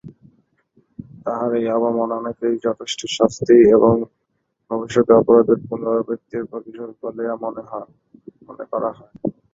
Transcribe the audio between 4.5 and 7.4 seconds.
ভবিষ্যতে অপরাধের পুনরাবৃত্তির প্রতিষেধক বলিয়া